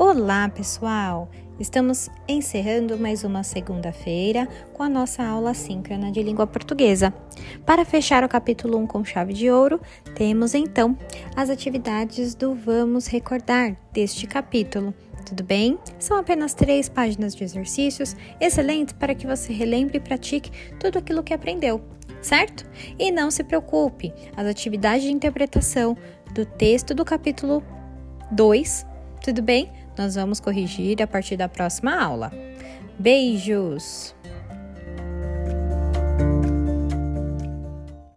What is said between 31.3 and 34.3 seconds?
da próxima aula. Beijos!